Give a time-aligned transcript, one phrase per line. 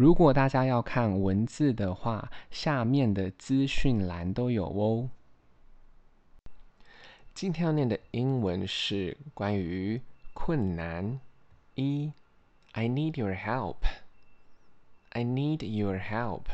[0.00, 5.10] 如果大家要看文字的话，下面的资讯栏都有哦。
[7.34, 10.00] 今天要念的英文是关于
[10.32, 11.20] 困难。
[11.74, 12.10] 一
[12.72, 13.76] ，I need your help.
[15.10, 16.44] I need your help.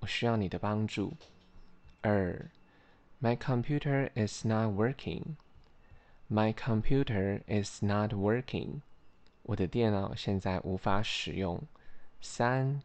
[0.00, 1.14] 我需要你的帮助。
[2.02, 2.50] 二
[3.18, 5.36] ，My computer is not working.
[6.28, 8.82] My computer is not working.
[9.44, 11.62] 我的电脑现在无法使用。
[12.23, 12.81] 三，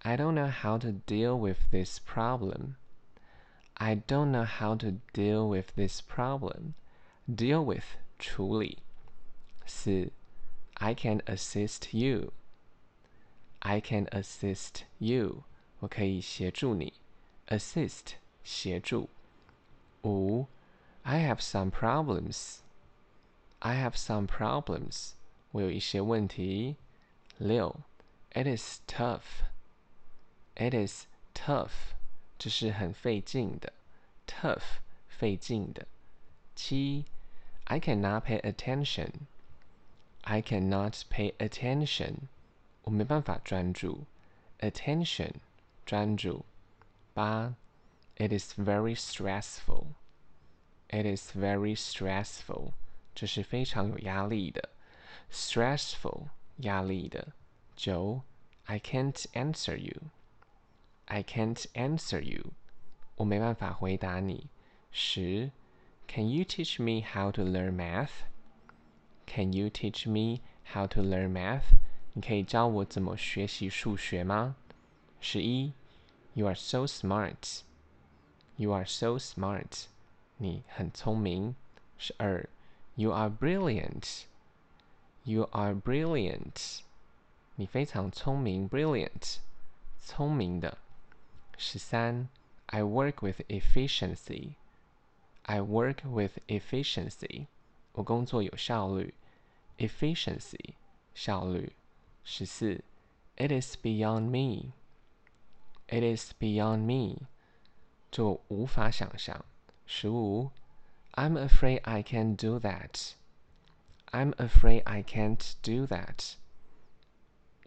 [0.00, 2.76] I don't know how to deal with this problem.
[3.74, 6.74] I don't know how to deal with this problem.
[7.26, 7.84] Deal with
[8.18, 8.78] 处理。
[9.66, 10.10] 四，
[10.74, 12.32] I can assist you.
[13.60, 15.44] I can assist you.
[15.80, 16.92] 我可以协助你。
[17.48, 19.08] Assist 协助。
[20.02, 20.46] 五，
[21.02, 22.58] I have some problems.
[23.60, 25.12] I have some problems.
[25.52, 26.76] 我有一些问题。
[27.38, 27.74] 六
[28.30, 29.44] ，It is tough.
[30.54, 31.94] It is tough.
[32.38, 33.72] 这是很费劲的。
[34.26, 35.86] Tough 费劲的。
[36.54, 37.04] 七，
[37.64, 39.12] I cannot pay attention.
[40.22, 42.28] I cannot pay attention.
[42.82, 44.04] 我没办法专注。
[44.58, 45.34] Attention
[45.84, 46.44] 专注。
[47.14, 47.54] 八，
[48.16, 49.86] It is very stressful.
[50.88, 52.72] It is very stressful.
[53.14, 54.68] 这是非常有压力的，
[55.30, 57.28] stressful 压力的。
[57.76, 58.22] 九，
[58.64, 60.10] I can't answer you.
[61.06, 62.52] I can't answer you.
[63.16, 64.48] 我没办法回答你。
[64.90, 65.50] 十，
[66.08, 68.26] Can you teach me how to learn math?
[69.26, 70.40] Can you teach me
[70.72, 71.76] how to learn math?
[72.14, 74.56] 你可以教我怎么学习数学吗？
[75.20, 75.72] 十一，
[76.34, 77.60] You are so smart.
[78.56, 79.84] You are so smart.
[80.36, 81.54] 你很聪明。
[81.98, 82.48] 十二。
[82.94, 84.24] You are brilliant.
[85.24, 86.80] You are brilliant.
[87.56, 89.36] 你非常聪明，brilliant，
[89.98, 90.78] 聪明的。
[91.56, 92.28] 十三，
[92.66, 94.54] I work with efficiency.
[95.42, 97.46] I work with efficiency.
[97.92, 99.14] 我工作有效率，
[99.78, 100.74] efficiency，
[101.14, 101.72] 效率。
[102.24, 102.82] 十四，
[103.36, 104.72] It is beyond me.
[105.88, 107.26] It is beyond me.
[108.10, 109.44] 这我无法想象。
[109.86, 110.50] 十五。
[111.14, 113.12] I'm afraid I can't do that.
[114.12, 116.36] I'm afraid I can't do that.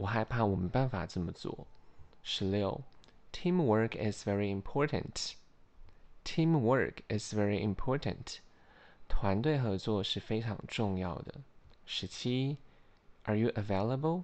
[0.00, 1.66] 我害怕我没办法这么做。
[2.22, 2.80] 十六
[3.34, 5.34] ，Teamwork is very important.
[6.24, 8.38] Teamwork is very important.
[9.08, 11.34] 团队合作是非常重要的。
[11.84, 12.56] 十七
[13.24, 14.22] ，Are you available?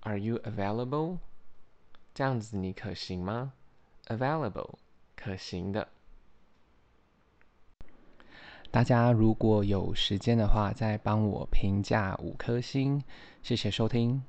[0.00, 1.18] Are you available?
[2.12, 3.52] 这样子你可行吗
[4.06, 4.74] ？Available，
[5.14, 5.86] 可行的。
[8.72, 13.04] 大家如果有时间的话，再帮我评价五颗星，
[13.40, 14.24] 谢谢收听。